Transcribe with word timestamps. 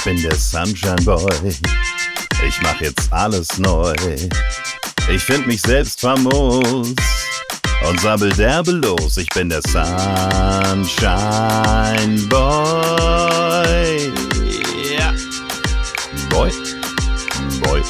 Ich 0.00 0.04
bin 0.04 0.22
der 0.22 0.34
Sunshine 0.34 0.96
Boy. 1.04 1.54
Ich 2.48 2.62
mach 2.62 2.80
jetzt 2.80 3.12
alles 3.12 3.58
neu. 3.58 3.94
Ich 5.12 5.22
find 5.22 5.46
mich 5.46 5.60
selbst 5.60 6.00
famos 6.00 6.94
und 7.86 8.00
sabbel 8.00 8.32
derbe 8.32 8.70
los. 8.70 9.18
Ich 9.18 9.28
bin 9.28 9.50
der 9.50 9.60
Sunshine 9.60 10.96
Boy. 12.30 14.10
Ja. 14.98 15.12
Boy. 16.30 16.50
Boy. 17.60 17.82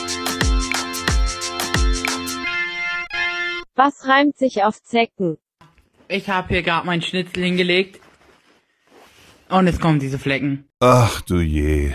Was 3.77 4.05
reimt 4.09 4.37
sich 4.37 4.65
auf 4.65 4.83
Zecken? 4.83 5.39
Ich 6.09 6.29
habe 6.29 6.49
hier 6.49 6.65
gerade 6.65 6.87
meinen 6.87 7.03
Schnitzel 7.03 7.45
hingelegt. 7.45 8.01
Und 9.51 9.67
es 9.67 9.81
kommen 9.81 9.99
diese 9.99 10.19
Flecken. 10.19 10.65
Ach 10.79 11.21
du 11.23 11.41
je. 11.41 11.93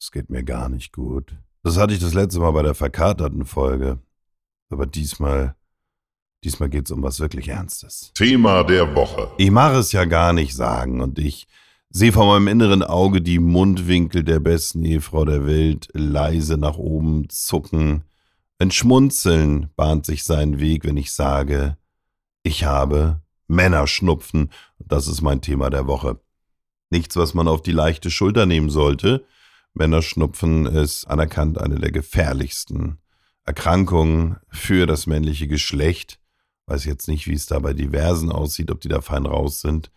Es 0.00 0.12
geht 0.12 0.30
mir 0.30 0.44
gar 0.44 0.68
nicht 0.68 0.92
gut. 0.92 1.36
Das 1.64 1.76
hatte 1.76 1.94
ich 1.94 2.00
das 2.00 2.14
letzte 2.14 2.40
Mal 2.40 2.52
bei 2.52 2.62
der 2.62 2.74
verkaterten 2.74 3.44
Folge. 3.44 3.98
Aber 4.70 4.86
diesmal, 4.86 5.56
diesmal 6.44 6.68
geht's 6.68 6.90
um 6.92 7.02
was 7.02 7.18
wirklich 7.18 7.48
Ernstes. 7.48 8.12
Thema 8.14 8.62
der 8.62 8.94
Woche. 8.94 9.30
Ich 9.38 9.50
mache 9.50 9.76
es 9.76 9.92
ja 9.92 10.04
gar 10.04 10.32
nicht 10.32 10.54
sagen 10.54 11.00
und 11.00 11.18
ich 11.18 11.48
sehe 11.90 12.12
vor 12.12 12.26
meinem 12.26 12.48
inneren 12.48 12.82
Auge 12.82 13.20
die 13.20 13.38
Mundwinkel 13.40 14.22
der 14.22 14.40
besten 14.40 14.84
Ehefrau 14.84 15.24
der 15.24 15.46
Welt 15.46 15.88
leise 15.92 16.56
nach 16.56 16.76
oben 16.76 17.28
zucken. 17.28 18.04
Ein 18.58 18.70
Schmunzeln 18.70 19.70
bahnt 19.74 20.06
sich 20.06 20.24
seinen 20.24 20.60
Weg, 20.60 20.84
wenn 20.84 20.96
ich 20.96 21.12
sage, 21.12 21.76
ich 22.42 22.64
habe 22.64 23.20
Männerschnupfen. 23.48 24.50
Das 24.78 25.08
ist 25.08 25.22
mein 25.22 25.40
Thema 25.40 25.70
der 25.70 25.86
Woche. 25.86 26.20
Nichts, 26.90 27.16
was 27.16 27.34
man 27.34 27.48
auf 27.48 27.62
die 27.62 27.72
leichte 27.72 28.10
Schulter 28.10 28.46
nehmen 28.46 28.70
sollte. 28.70 29.24
Männerschnupfen 29.74 30.66
ist 30.66 31.04
anerkannt 31.04 31.60
eine 31.60 31.76
der 31.76 31.92
gefährlichsten 31.92 32.98
Erkrankungen 33.44 34.36
für 34.48 34.86
das 34.86 35.06
männliche 35.06 35.48
Geschlecht. 35.48 36.18
Weiß 36.66 36.84
jetzt 36.84 37.08
nicht, 37.08 37.26
wie 37.26 37.34
es 37.34 37.46
da 37.46 37.58
bei 37.58 37.72
diversen 37.72 38.30
aussieht, 38.30 38.70
ob 38.70 38.80
die 38.80 38.88
da 38.88 39.00
fein 39.00 39.26
raus 39.26 39.60
sind. 39.60 39.90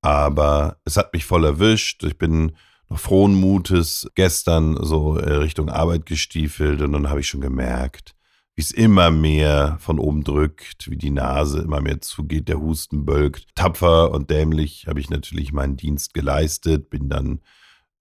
Aber 0.00 0.78
es 0.84 0.96
hat 0.96 1.12
mich 1.12 1.24
voll 1.24 1.44
erwischt. 1.44 2.04
Ich 2.04 2.18
bin 2.18 2.56
noch 2.88 2.98
frohen 2.98 3.34
Mutes 3.34 4.08
gestern 4.14 4.76
so 4.84 5.12
Richtung 5.12 5.70
Arbeit 5.70 6.06
gestiefelt 6.06 6.82
und 6.82 6.92
dann 6.92 7.08
habe 7.08 7.20
ich 7.20 7.28
schon 7.28 7.40
gemerkt, 7.40 8.14
wie 8.54 8.62
es 8.62 8.70
immer 8.70 9.10
mehr 9.10 9.76
von 9.80 9.98
oben 9.98 10.22
drückt, 10.22 10.88
wie 10.88 10.96
die 10.96 11.10
Nase 11.10 11.60
immer 11.60 11.80
mehr 11.80 12.00
zugeht, 12.00 12.48
der 12.48 12.60
Husten 12.60 13.04
bölkt. 13.04 13.54
Tapfer 13.54 14.12
und 14.12 14.30
dämlich 14.30 14.86
habe 14.86 15.00
ich 15.00 15.10
natürlich 15.10 15.52
meinen 15.52 15.76
Dienst 15.76 16.14
geleistet, 16.14 16.88
bin 16.88 17.08
dann 17.08 17.40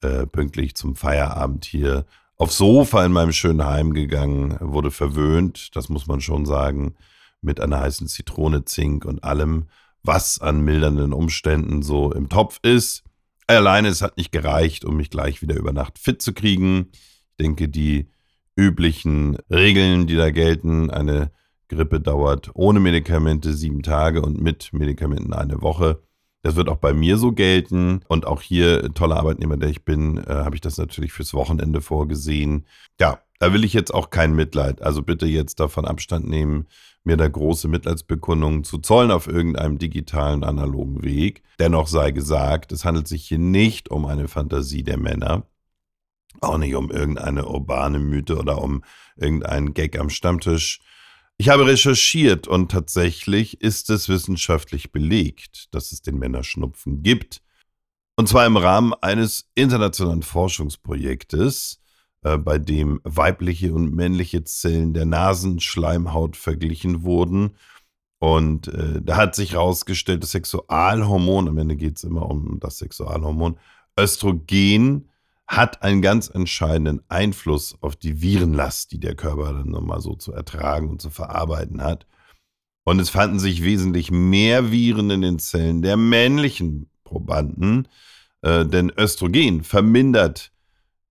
äh, 0.02 0.28
pünktlich 0.28 0.76
zum 0.76 0.96
Feierabend 0.96 1.66
hier 1.66 2.06
aufs 2.38 2.58
Sofa 2.58 3.04
in 3.06 3.12
meinem 3.12 3.32
schönen 3.32 3.66
Heim 3.66 3.94
gegangen, 3.94 4.58
wurde 4.60 4.92
verwöhnt, 4.92 5.76
das 5.76 5.90
muss 5.90 6.08
man 6.08 6.22
schon 6.22 6.46
sagen, 6.46 6.96
mit 7.42 7.60
einer 7.60 7.80
heißen 7.80 8.08
Zitrone, 8.08 8.66
Zink 8.66 9.06
und 9.06 9.24
allem, 9.24 9.68
was 10.04 10.40
an 10.40 10.62
mildernden 10.62 11.14
Umständen 11.14 11.82
so 11.82 12.12
im 12.12 12.30
Topf 12.30 12.60
ist. 12.62 13.04
Alleine, 13.48 13.90
es 13.90 14.02
hat 14.02 14.18
nicht 14.18 14.32
gereicht, 14.32 14.86
um 14.86 14.98
mich 14.98 15.10
gleich 15.10 15.42
wieder 15.42 15.56
über 15.56 15.74
Nacht 15.74 16.00
fit 16.00 16.22
zu 16.22 16.34
kriegen. 16.34 16.90
Ich 16.92 17.38
denke, 17.40 17.70
die 17.70 18.10
üblichen 18.56 19.38
Regeln, 19.50 20.08
die 20.08 20.16
da 20.16 20.32
gelten. 20.32 20.90
Eine 20.90 21.32
Grippe 21.68 22.00
dauert 22.00 22.52
ohne 22.54 22.80
Medikamente 22.80 23.54
sieben 23.54 23.84
Tage 23.84 24.22
und 24.22 24.42
mit 24.42 24.72
Medikamenten 24.74 25.34
eine 25.34 25.62
Woche. 25.62 26.02
Das 26.44 26.56
wird 26.56 26.70
auch 26.70 26.78
bei 26.78 26.94
mir 26.94 27.18
so 27.18 27.32
gelten. 27.32 28.02
Und 28.08 28.28
auch 28.28 28.42
hier, 28.42 28.94
toller 28.94 29.18
Arbeitnehmer, 29.18 29.58
der 29.58 29.70
ich 29.70 29.86
bin, 29.86 30.18
äh, 30.18 30.30
habe 30.30 30.56
ich 30.56 30.62
das 30.62 30.78
natürlich 30.78 31.14
fürs 31.14 31.34
Wochenende 31.34 31.82
vorgesehen. 31.82 32.66
Ja, 33.00 33.20
da 33.40 33.54
will 33.54 33.64
ich 33.64 33.74
jetzt 33.74 33.94
auch 33.94 34.10
kein 34.10 34.36
Mitleid. 34.36 34.82
Also 34.82 35.02
bitte 35.02 35.26
jetzt 35.26 35.60
davon 35.60 35.86
Abstand 35.86 36.28
nehmen, 36.28 36.68
mir 37.04 37.18
da 37.18 37.28
große 37.28 37.68
Mitleidsbekundungen 37.68 38.64
zu 38.64 38.78
zollen 38.78 39.12
auf 39.12 39.28
irgendeinem 39.28 39.78
digitalen, 39.78 40.44
analogen 40.44 41.04
Weg. 41.04 41.44
Dennoch 41.60 41.88
sei 41.88 42.12
gesagt, 42.12 42.72
es 42.72 42.86
handelt 42.86 43.08
sich 43.08 43.26
hier 43.26 43.40
nicht 43.40 43.90
um 43.90 44.06
eine 44.06 44.28
Fantasie 44.28 44.84
der 44.84 44.98
Männer 44.98 45.44
auch 46.42 46.58
nicht 46.58 46.76
um 46.76 46.92
irgendeine 46.92 47.48
urbane 47.48 48.00
Mythe 48.00 48.38
oder 48.38 48.62
um 48.62 48.84
irgendeinen 49.16 49.74
Gag 49.74 49.98
am 50.00 50.10
Stammtisch. 50.10 50.80
Ich 51.38 51.50
habe 51.50 51.66
recherchiert 51.66 52.48
und 52.48 52.72
tatsächlich 52.72 53.62
ist 53.62 53.90
es 53.90 54.08
wissenschaftlich 54.08 54.92
belegt, 54.92 55.74
dass 55.74 55.92
es 55.92 56.02
den 56.02 56.18
Männerschnupfen 56.18 57.02
gibt. 57.04 57.42
Und 58.16 58.30
zwar 58.30 58.46
im 58.46 58.58
Rahmen 58.58 58.94
eines 59.02 59.50
internationalen 59.56 60.22
Forschungsprojektes, 60.22 61.82
äh, 62.22 62.38
bei 62.38 62.60
dem 62.60 63.02
weibliche 63.04 63.74
und 63.74 63.94
männliche 63.94 64.44
Zellen 64.44 64.94
der 64.94 65.06
Nasenschleimhaut 65.06 66.38
verglichen 66.38 67.04
wurden. 67.04 67.58
Und 68.20 68.68
äh, 68.70 69.02
da 69.02 69.18
hat 69.18 69.36
sich 69.36 69.54
herausgestellt, 69.54 70.24
das 70.24 70.32
Sexualhormon, 70.32 71.50
am 71.50 71.58
Ende 71.58 71.76
geht 71.76 71.98
es 71.98 72.04
immer 72.04 72.30
um 72.30 72.60
das 72.60 72.78
Sexualhormon, 72.78 73.58
Östrogen 74.00 75.10
hat 75.48 75.84
einen 75.84 76.02
ganz 76.02 76.30
entscheidenden 76.30 77.02
Einfluss 77.10 77.78
auf 77.82 77.96
die 77.96 78.22
Virenlast, 78.22 78.92
die 78.92 79.00
der 79.00 79.16
Körper 79.16 79.54
dann 79.54 79.70
nochmal 79.70 80.02
so 80.02 80.16
zu 80.16 80.34
ertragen 80.34 80.90
und 80.90 81.02
zu 81.02 81.10
verarbeiten 81.10 81.82
hat. 81.82 82.08
Und 82.84 83.00
es 83.00 83.10
fanden 83.10 83.40
sich 83.40 83.64
wesentlich 83.64 84.12
mehr 84.12 84.72
Viren 84.72 85.10
in 85.10 85.22
den 85.22 85.40
Zellen 85.40 85.82
der 85.82 85.98
männlichen 85.98 86.90
Probanden, 87.04 87.88
äh, 88.42 88.66
denn 88.66 88.92
Östrogen 88.98 89.64
vermindert 89.64 90.52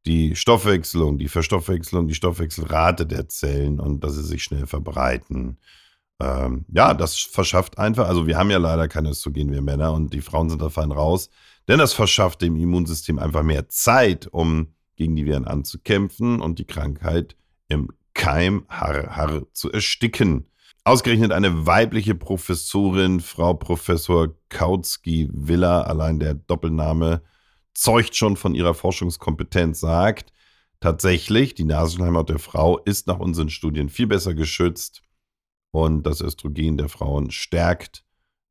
die 0.06 0.34
Stoffwechselung, 0.34 1.18
die 1.18 1.28
Verstoffwechselung, 1.28 2.08
die 2.08 2.14
Stoffwechselrate 2.14 3.06
der 3.06 3.28
Zellen 3.28 3.80
und 3.80 4.02
dass 4.02 4.14
sie 4.14 4.24
sich 4.24 4.42
schnell 4.42 4.66
verbreiten. 4.66 5.58
Ähm, 6.22 6.64
ja, 6.72 6.94
das 6.94 7.18
verschafft 7.18 7.78
einfach, 7.78 8.06
also 8.06 8.26
wir 8.26 8.36
haben 8.38 8.50
ja 8.50 8.58
leider 8.58 8.86
kein 8.86 9.06
Östrogen, 9.06 9.50
wir 9.50 9.62
Männer, 9.62 9.92
und 9.92 10.14
die 10.14 10.20
Frauen 10.20 10.48
sind 10.48 10.62
da 10.62 10.68
fein 10.68 10.92
raus. 10.92 11.30
Denn 11.66 11.78
das 11.78 11.92
verschafft 11.92 12.42
dem 12.42 12.56
Immunsystem 12.56 13.18
einfach 13.18 13.42
mehr 13.42 13.68
Zeit, 13.68 14.28
um 14.28 14.68
gegen 14.96 15.16
die 15.16 15.26
Viren 15.26 15.46
anzukämpfen 15.46 16.40
und 16.40 16.58
die 16.58 16.66
Krankheit 16.66 17.36
im 17.68 17.88
Keim 18.14 18.66
Harr, 18.68 19.16
Harr 19.16 19.42
zu 19.52 19.72
ersticken. 19.72 20.46
Ausgerechnet 20.84 21.32
eine 21.32 21.66
weibliche 21.66 22.14
Professorin, 22.14 23.20
Frau 23.20 23.54
Professor 23.54 24.28
Kautsky-Villa, 24.48 25.82
allein 25.82 26.20
der 26.20 26.34
Doppelname, 26.34 27.22
zeugt 27.74 28.14
schon 28.14 28.36
von 28.36 28.54
ihrer 28.54 28.74
Forschungskompetenz, 28.74 29.80
sagt, 29.80 30.32
tatsächlich, 30.80 31.54
die 31.54 31.64
Nasenschleimhaut 31.64 32.28
der 32.28 32.38
Frau 32.38 32.78
ist 32.78 33.06
nach 33.06 33.18
unseren 33.18 33.48
Studien 33.48 33.88
viel 33.88 34.08
besser 34.08 34.34
geschützt 34.34 35.02
und 35.72 36.04
das 36.04 36.20
Östrogen 36.20 36.76
der 36.76 36.88
Frauen 36.88 37.30
stärkt 37.30 38.04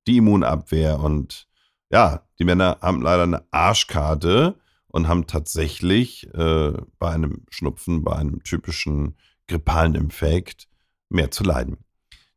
die 0.07 0.17
Immunabwehr 0.17 0.99
und 0.99 1.47
ja, 1.91 2.25
die 2.39 2.43
Männer 2.43 2.77
haben 2.81 3.01
leider 3.01 3.23
eine 3.23 3.43
Arschkarte 3.51 4.55
und 4.87 5.07
haben 5.07 5.27
tatsächlich 5.27 6.27
äh, 6.33 6.73
bei 6.99 7.11
einem 7.11 7.45
Schnupfen, 7.49 8.03
bei 8.03 8.15
einem 8.15 8.43
typischen 8.43 9.15
grippalen 9.47 9.95
Infekt 9.95 10.67
mehr 11.09 11.31
zu 11.31 11.43
leiden. 11.43 11.77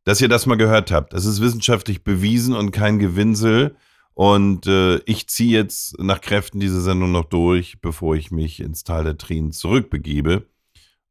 Dass 0.03 0.21
ihr 0.21 0.29
das 0.29 0.45
mal 0.45 0.55
gehört 0.55 0.91
habt, 0.91 1.13
das 1.13 1.25
ist 1.25 1.41
wissenschaftlich 1.41 2.03
bewiesen 2.03 2.53
und 2.53 2.71
kein 2.71 2.99
Gewinsel. 2.99 3.75
Und 4.13 4.67
äh, 4.67 4.97
ich 4.99 5.27
ziehe 5.27 5.57
jetzt 5.57 5.99
nach 5.99 6.21
Kräften 6.21 6.59
diese 6.59 6.81
Sendung 6.81 7.11
noch 7.11 7.25
durch, 7.25 7.81
bevor 7.81 8.15
ich 8.15 8.31
mich 8.31 8.59
ins 8.59 8.83
Tal 8.83 9.03
der 9.03 9.17
Tränen 9.17 9.51
zurückbegebe. 9.51 10.47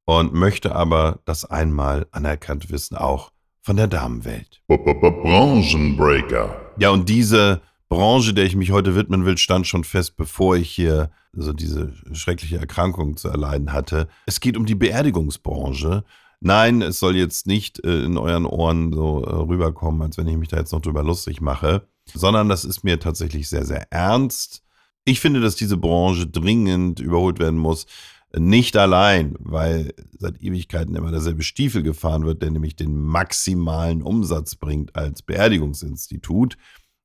Und 0.06 0.34
möchte 0.34 0.74
aber 0.74 1.20
das 1.24 1.46
einmal 1.46 2.06
anerkannt 2.10 2.70
wissen, 2.70 2.94
auch 2.96 3.32
von 3.64 3.76
der 3.78 3.86
Damenwelt. 3.86 4.60
Branchenbreaker. 4.68 6.72
Ja, 6.78 6.90
und 6.90 7.08
diese 7.08 7.62
Branche, 7.88 8.34
der 8.34 8.44
ich 8.44 8.56
mich 8.56 8.72
heute 8.72 8.94
widmen 8.94 9.24
will, 9.24 9.38
stand 9.38 9.66
schon 9.66 9.84
fest, 9.84 10.18
bevor 10.18 10.56
ich 10.56 10.70
hier 10.70 11.10
so 11.32 11.54
diese 11.54 11.94
schreckliche 12.12 12.58
Erkrankung 12.58 13.16
zu 13.16 13.28
erleiden 13.28 13.72
hatte. 13.72 14.08
Es 14.26 14.40
geht 14.40 14.58
um 14.58 14.66
die 14.66 14.74
Beerdigungsbranche. 14.74 16.04
Nein, 16.40 16.82
es 16.82 16.98
soll 16.98 17.16
jetzt 17.16 17.46
nicht 17.46 17.82
äh, 17.84 18.04
in 18.04 18.18
euren 18.18 18.44
Ohren 18.44 18.92
so 18.92 19.24
äh, 19.24 19.34
rüberkommen, 19.34 20.02
als 20.02 20.18
wenn 20.18 20.28
ich 20.28 20.36
mich 20.36 20.50
da 20.50 20.58
jetzt 20.58 20.72
noch 20.72 20.82
drüber 20.82 21.02
lustig 21.02 21.40
mache, 21.40 21.88
sondern 22.12 22.50
das 22.50 22.66
ist 22.66 22.84
mir 22.84 23.00
tatsächlich 23.00 23.48
sehr, 23.48 23.64
sehr 23.64 23.90
ernst. 23.90 24.62
Ich 25.06 25.20
finde, 25.20 25.40
dass 25.40 25.56
diese 25.56 25.78
Branche 25.78 26.26
dringend 26.26 27.00
überholt 27.00 27.38
werden 27.38 27.58
muss. 27.58 27.86
Nicht 28.36 28.76
allein, 28.76 29.36
weil 29.38 29.94
seit 30.18 30.42
Ewigkeiten 30.42 30.96
immer 30.96 31.12
derselbe 31.12 31.42
Stiefel 31.42 31.82
gefahren 31.82 32.24
wird, 32.24 32.42
der 32.42 32.50
nämlich 32.50 32.74
den 32.74 33.00
maximalen 33.00 34.02
Umsatz 34.02 34.56
bringt 34.56 34.96
als 34.96 35.22
Beerdigungsinstitut 35.22 36.56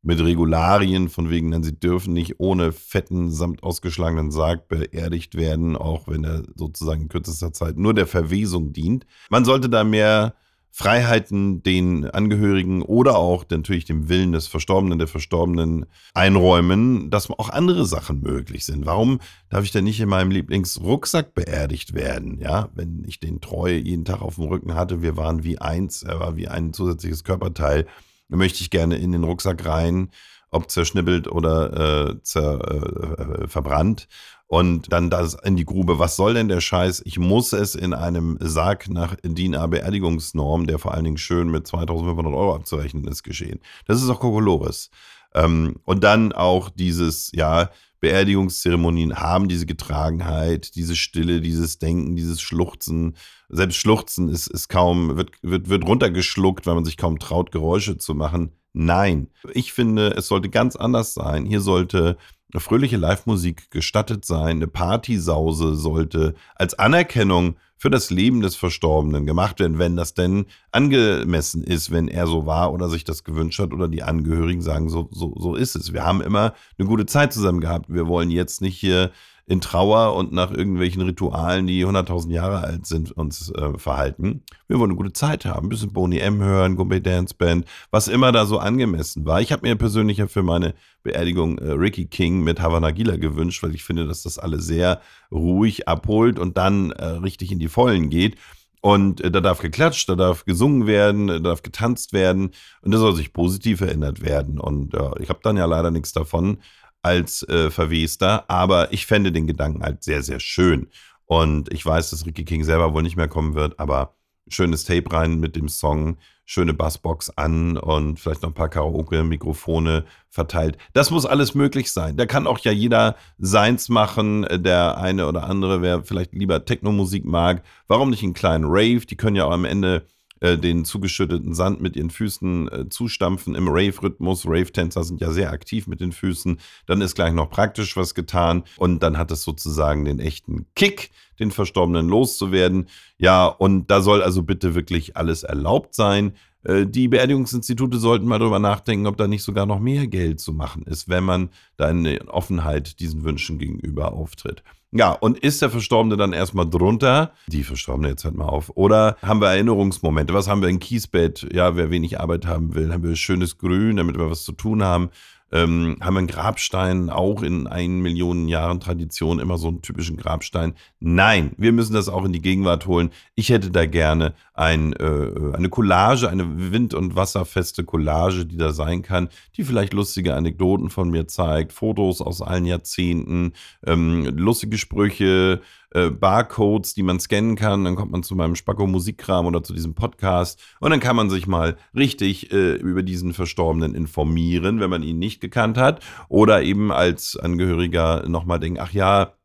mit 0.01 0.19
Regularien 0.21 1.09
von 1.09 1.29
wegen, 1.29 1.51
denn 1.51 1.63
sie 1.63 1.77
dürfen 1.77 2.13
nicht 2.13 2.39
ohne 2.39 2.71
fetten, 2.71 3.31
samt 3.31 3.63
ausgeschlagenen 3.63 4.31
Sarg 4.31 4.67
beerdigt 4.69 5.35
werden, 5.35 5.75
auch 5.75 6.07
wenn 6.07 6.23
er 6.23 6.43
sozusagen 6.55 7.03
in 7.03 7.09
kürzester 7.09 7.51
Zeit 7.51 7.77
nur 7.77 7.93
der 7.93 8.07
Verwesung 8.07 8.71
dient. 8.71 9.05
Man 9.29 9.45
sollte 9.45 9.69
da 9.69 9.83
mehr 9.83 10.35
Freiheiten 10.71 11.63
den 11.63 12.05
Angehörigen 12.09 12.81
oder 12.81 13.17
auch 13.17 13.43
natürlich 13.49 13.85
dem 13.85 14.07
Willen 14.07 14.31
des 14.31 14.47
Verstorbenen, 14.47 14.99
der 14.99 15.07
Verstorbenen 15.07 15.85
einräumen, 16.13 17.09
dass 17.09 17.29
auch 17.29 17.49
andere 17.49 17.85
Sachen 17.85 18.21
möglich 18.21 18.65
sind. 18.65 18.85
Warum 18.85 19.19
darf 19.49 19.63
ich 19.63 19.71
denn 19.71 19.83
nicht 19.83 19.99
in 19.99 20.09
meinem 20.09 20.31
Lieblingsrucksack 20.31 21.33
beerdigt 21.33 21.93
werden? 21.95 22.39
Ja, 22.39 22.69
wenn 22.75 23.03
ich 23.07 23.19
den 23.19 23.41
treu 23.41 23.73
jeden 23.73 24.05
Tag 24.05 24.21
auf 24.21 24.35
dem 24.35 24.45
Rücken 24.45 24.75
hatte, 24.75 25.01
wir 25.01 25.17
waren 25.17 25.43
wie 25.43 25.59
eins, 25.59 26.03
er 26.03 26.19
war 26.19 26.35
wie 26.37 26.47
ein 26.47 26.71
zusätzliches 26.71 27.23
Körperteil, 27.23 27.85
möchte 28.29 28.61
ich 28.61 28.69
gerne 28.69 28.97
in 28.97 29.11
den 29.11 29.23
Rucksack 29.23 29.65
rein, 29.65 30.09
ob 30.51 30.69
zerschnibbelt 30.69 31.27
oder 31.27 32.09
äh, 32.09 32.23
zer, 32.23 32.59
äh, 32.59 33.47
verbrannt 33.47 34.07
und 34.49 34.91
dann 34.91 35.11
das 35.11 35.35
in 35.35 35.55
die 35.55 35.65
Grube. 35.65 35.99
Was 35.99 36.15
soll 36.15 36.33
denn 36.33 36.47
der 36.47 36.59
Scheiß? 36.59 37.03
Ich 37.05 37.19
muss 37.19 37.53
es 37.53 37.75
in 37.75 37.93
einem 37.93 38.37
Sarg 38.41 38.89
nach 38.89 39.15
DIN 39.23 39.55
A 39.55 39.67
Beerdigungsnorm, 39.67 40.65
der 40.65 40.79
vor 40.79 40.95
allen 40.95 41.03
Dingen 41.03 41.17
schön 41.17 41.49
mit 41.49 41.67
2500 41.67 42.33
Euro 42.33 42.55
abzurechnen 42.55 43.07
ist, 43.07 43.21
geschehen. 43.21 43.59
Das 43.85 44.01
ist 44.01 44.09
auch 44.09 44.19
Kokolores. 44.19 44.89
Ähm, 45.35 45.75
und 45.85 46.03
dann 46.03 46.31
auch 46.31 46.69
dieses, 46.69 47.31
ja, 47.33 47.69
Beerdigungszeremonien 47.99 49.17
haben 49.17 49.49
diese 49.49 49.65
Getragenheit, 49.65 50.75
diese 50.75 50.95
Stille, 50.95 51.41
dieses 51.41 51.77
Denken, 51.77 52.15
dieses 52.15 52.41
Schluchzen. 52.41 53.15
Selbst 53.49 53.75
Schluchzen 53.75 54.29
ist, 54.29 54.47
ist 54.47 54.67
kaum, 54.67 55.17
wird, 55.17 55.31
wird, 55.41 55.69
wird 55.69 55.85
runtergeschluckt, 55.85 56.65
weil 56.65 56.75
man 56.75 56.85
sich 56.85 56.97
kaum 56.97 57.19
traut, 57.19 57.51
Geräusche 57.51 57.97
zu 57.97 58.15
machen. 58.15 58.58
Nein. 58.73 59.29
Ich 59.53 59.73
finde, 59.73 60.11
es 60.11 60.27
sollte 60.27 60.49
ganz 60.49 60.75
anders 60.75 61.13
sein. 61.13 61.45
Hier 61.45 61.61
sollte 61.61 62.17
eine 62.51 62.61
fröhliche 62.61 62.97
Live-Musik 62.97 63.69
gestattet 63.69 64.25
sein, 64.25 64.57
eine 64.57 64.67
Partysause 64.67 65.75
sollte 65.75 66.33
als 66.55 66.73
Anerkennung 66.73 67.55
für 67.77 67.89
das 67.89 68.09
Leben 68.09 68.41
des 68.41 68.55
Verstorbenen 68.55 69.25
gemacht 69.25 69.59
werden, 69.59 69.79
wenn 69.79 69.95
das 69.95 70.13
denn 70.13 70.47
angemessen 70.71 71.63
ist, 71.63 71.91
wenn 71.91 72.07
er 72.07 72.27
so 72.27 72.45
war 72.45 72.73
oder 72.73 72.89
sich 72.89 73.03
das 73.03 73.23
gewünscht 73.23 73.59
hat 73.59 73.71
oder 73.71 73.87
die 73.87 74.03
Angehörigen 74.03 74.61
sagen, 74.61 74.89
so, 74.89 75.07
so, 75.11 75.33
so 75.37 75.55
ist 75.55 75.75
es. 75.75 75.93
Wir 75.93 76.03
haben 76.03 76.21
immer 76.21 76.53
eine 76.77 76.87
gute 76.87 77.05
Zeit 77.05 77.31
zusammen 77.31 77.61
gehabt. 77.61 77.85
Wir 77.87 78.07
wollen 78.07 78.31
jetzt 78.31 78.61
nicht 78.61 78.77
hier 78.77 79.11
in 79.49 79.61
Trauer 79.61 80.15
und 80.15 80.31
nach 80.31 80.51
irgendwelchen 80.51 81.01
Ritualen, 81.01 81.65
die 81.65 81.83
100.000 81.83 82.31
Jahre 82.31 82.59
alt 82.59 82.85
sind, 82.85 83.11
uns 83.11 83.51
äh, 83.51 83.79
verhalten. 83.79 84.43
Wir 84.67 84.77
wollen 84.77 84.91
eine 84.91 84.97
gute 84.97 85.11
Zeit 85.11 85.43
haben, 85.43 85.65
ein 85.65 85.69
bisschen 85.69 85.91
Boni 85.91 86.19
M 86.19 86.39
hören, 86.39 86.75
Gumbi 86.75 87.01
Dance 87.01 87.33
Band, 87.35 87.65
was 87.89 88.07
immer 88.07 88.31
da 88.31 88.45
so 88.45 88.59
angemessen 88.59 89.25
war. 89.25 89.41
Ich 89.41 89.51
habe 89.51 89.67
mir 89.67 89.75
persönlich 89.75 90.19
ja 90.19 90.27
für 90.27 90.43
meine 90.43 90.75
Beerdigung 91.01 91.57
äh, 91.57 91.71
Ricky 91.71 92.05
King 92.05 92.43
mit 92.43 92.61
Havana 92.61 92.91
Gila 92.91 93.15
gewünscht, 93.15 93.63
weil 93.63 93.73
ich 93.73 93.83
finde, 93.83 94.05
dass 94.05 94.21
das 94.21 94.37
alle 94.37 94.61
sehr 94.61 95.01
ruhig 95.31 95.87
abholt 95.87 96.37
und 96.37 96.55
dann 96.55 96.91
äh, 96.91 97.05
richtig 97.05 97.51
in 97.51 97.57
die 97.57 97.69
Vollen 97.69 98.11
geht. 98.11 98.35
Und 98.81 99.19
äh, 99.19 99.31
da 99.31 99.41
darf 99.41 99.61
geklatscht, 99.61 100.07
da 100.09 100.15
darf 100.15 100.45
gesungen 100.45 100.85
werden, 100.85 101.25
da 101.25 101.39
darf 101.39 101.63
getanzt 101.63 102.13
werden 102.13 102.51
und 102.83 102.91
das 102.91 103.01
soll 103.01 103.15
sich 103.15 103.33
positiv 103.33 103.79
verändert 103.79 104.21
werden. 104.21 104.59
Und 104.59 104.93
ich 105.19 105.29
habe 105.29 105.39
dann 105.41 105.57
ja 105.57 105.65
leider 105.65 105.89
nichts 105.89 106.13
davon, 106.13 106.59
als 107.01 107.43
äh, 107.47 107.69
Verwester, 107.71 108.49
aber 108.49 108.91
ich 108.91 109.05
fände 109.05 109.31
den 109.31 109.47
Gedanken 109.47 109.83
halt 109.83 110.03
sehr, 110.03 110.23
sehr 110.23 110.39
schön. 110.39 110.89
Und 111.25 111.71
ich 111.71 111.85
weiß, 111.85 112.09
dass 112.09 112.25
Ricky 112.25 112.43
King 112.43 112.63
selber 112.63 112.93
wohl 112.93 113.03
nicht 113.03 113.15
mehr 113.15 113.27
kommen 113.27 113.53
wird, 113.53 113.79
aber 113.79 114.15
schönes 114.47 114.83
Tape 114.83 115.11
rein 115.11 115.39
mit 115.39 115.55
dem 115.55 115.69
Song, 115.69 116.17
schöne 116.45 116.73
Bassbox 116.73 117.29
an 117.37 117.77
und 117.77 118.19
vielleicht 118.19 118.41
noch 118.41 118.49
ein 118.49 118.55
paar 118.55 118.69
Karaoke-Mikrofone 118.69 120.05
verteilt. 120.29 120.79
Das 120.93 121.11
muss 121.11 121.27
alles 121.27 121.53
möglich 121.53 121.91
sein. 121.91 122.17
Da 122.17 122.25
kann 122.25 122.47
auch 122.47 122.57
ja 122.59 122.71
jeder 122.71 123.15
seins 123.37 123.89
machen, 123.89 124.47
der 124.51 124.97
eine 124.97 125.27
oder 125.27 125.43
andere, 125.43 125.83
wer 125.83 126.03
vielleicht 126.03 126.33
lieber 126.33 126.65
Techno-Musik 126.65 127.25
mag. 127.25 127.63
Warum 127.87 128.09
nicht 128.09 128.23
einen 128.23 128.33
kleinen 128.33 128.65
Rave? 128.65 129.05
Die 129.05 129.15
können 129.15 129.35
ja 129.35 129.45
auch 129.45 129.51
am 129.51 129.65
Ende 129.65 130.07
äh, 130.39 130.57
den 130.57 130.85
zugeschütteten 130.85 131.53
Sand 131.53 131.81
mit 131.81 131.95
ihren 131.95 132.09
Füßen 132.09 132.71
äh, 132.71 132.89
zustampfen 132.89 133.55
im 133.55 133.67
Rave-Rhythmus. 133.67 134.45
Rave-Tänzer 134.45 135.03
sind 135.03 135.21
ja 135.21 135.31
sehr 135.31 135.51
aktiv 135.51 135.87
mit 135.87 135.99
den 135.99 136.11
Füßen. 136.11 136.59
Dann 136.85 137.01
ist 137.01 137.15
gleich 137.15 137.33
noch 137.33 137.49
praktisch 137.49 137.97
was 137.97 138.15
getan 138.15 138.63
und 138.77 139.03
dann 139.03 139.17
hat 139.17 139.31
es 139.31 139.43
sozusagen 139.43 140.05
den 140.05 140.19
echten 140.19 140.65
Kick, 140.75 141.11
den 141.39 141.51
Verstorbenen 141.51 142.07
loszuwerden. 142.07 142.87
Ja, 143.17 143.45
und 143.45 143.91
da 143.91 144.01
soll 144.01 144.21
also 144.21 144.43
bitte 144.43 144.75
wirklich 144.75 145.17
alles 145.17 145.43
erlaubt 145.43 145.95
sein. 145.95 146.33
Äh, 146.69 146.85
die 146.85 147.07
Beerdigungsinstitute 147.07 147.97
sollten 147.97 148.27
mal 148.27 148.39
darüber 148.39 148.59
nachdenken, 148.59 149.07
ob 149.07 149.17
da 149.17 149.27
nicht 149.27 149.43
sogar 149.43 149.65
noch 149.65 149.79
mehr 149.79 150.07
Geld 150.07 150.39
zu 150.39 150.53
machen 150.53 150.83
ist, 150.83 151.09
wenn 151.09 151.23
man 151.23 151.49
da 151.77 151.87
eine 151.87 152.27
Offenheit 152.27 152.99
diesen 152.99 153.23
Wünschen 153.23 153.57
gegenüber 153.57 154.13
auftritt. 154.13 154.63
Ja, 154.91 155.11
und 155.11 155.37
ist 155.37 155.61
der 155.61 155.69
Verstorbene 155.69 156.17
dann 156.17 156.33
erstmal 156.33 156.67
drunter? 156.67 157.31
Die 157.47 157.63
Verstorbene, 157.63 158.09
jetzt 158.09 158.23
hört 158.23 158.35
mal 158.35 158.45
auf. 158.45 158.71
Oder 158.75 159.17
haben 159.21 159.39
wir 159.39 159.49
Erinnerungsmomente? 159.49 160.33
Was 160.33 160.47
haben 160.47 160.61
wir 160.61 160.69
in 160.69 160.79
Kiesbett? 160.79 161.47
Ja, 161.53 161.75
wer 161.75 161.91
wenig 161.91 162.19
Arbeit 162.19 162.47
haben 162.47 162.73
will, 162.73 162.91
haben 162.91 163.03
wir 163.03 163.15
schönes 163.15 163.59
Grün, 163.59 163.97
damit 163.97 164.17
wir 164.17 164.31
was 164.31 164.43
zu 164.43 164.51
tun 164.51 164.83
haben 164.83 165.11
ähm, 165.51 165.97
haben 166.01 166.13
wir 166.13 166.19
einen 166.19 166.27
Grabstein, 166.27 167.09
auch 167.09 167.41
in 167.41 167.67
ein 167.67 167.99
Millionen 168.01 168.47
Jahren 168.47 168.79
Tradition, 168.79 169.39
immer 169.39 169.57
so 169.57 169.69
einen 169.69 169.81
typischen 169.81 170.17
Grabstein. 170.17 170.73
Nein, 170.99 171.53
wir 171.57 171.71
müssen 171.71 171.93
das 171.93 172.09
auch 172.09 172.25
in 172.25 172.33
die 172.33 172.41
Gegenwart 172.41 172.85
holen. 172.85 173.09
Ich 173.35 173.49
hätte 173.49 173.71
da 173.71 173.85
gerne 173.85 174.33
ein, 174.59 174.91
äh, 174.93 175.53
eine 175.55 175.69
Collage, 175.69 176.29
eine 176.29 176.71
wind- 176.73 176.93
und 176.93 177.15
wasserfeste 177.15 177.85
Collage, 177.85 178.45
die 178.45 178.57
da 178.57 178.73
sein 178.73 179.01
kann, 179.01 179.29
die 179.55 179.63
vielleicht 179.63 179.93
lustige 179.93 180.35
Anekdoten 180.35 180.89
von 180.89 181.09
mir 181.09 181.27
zeigt, 181.27 181.71
Fotos 181.71 182.21
aus 182.21 182.41
allen 182.41 182.65
Jahrzehnten, 182.65 183.53
ähm, 183.85 184.25
lustige 184.35 184.77
Sprüche, 184.77 185.61
äh, 185.91 186.09
Barcodes, 186.09 186.93
die 186.93 187.03
man 187.03 187.21
scannen 187.21 187.55
kann. 187.55 187.85
Dann 187.85 187.95
kommt 187.95 188.11
man 188.11 188.21
zu 188.21 188.35
meinem 188.35 188.55
Spacko 188.55 188.85
Musikkram 188.85 189.45
oder 189.45 189.63
zu 189.63 189.73
diesem 189.73 189.95
Podcast 189.95 190.61
und 190.81 190.91
dann 190.91 190.99
kann 190.99 191.15
man 191.15 191.29
sich 191.29 191.47
mal 191.47 191.77
richtig 191.95 192.51
äh, 192.51 192.73
über 192.73 193.01
diesen 193.01 193.33
Verstorbenen 193.33 193.95
informieren, 193.95 194.81
wenn 194.81 194.89
man 194.89 195.03
ihn 195.03 195.19
nicht 195.19 195.39
gekannt 195.39 195.77
hat 195.77 196.03
oder 196.27 196.63
eben 196.63 196.91
als 196.91 197.37
Angehöriger 197.37 198.27
nochmal 198.27 198.59
denken, 198.59 198.79
ach 198.81 198.91
ja, 198.91 199.38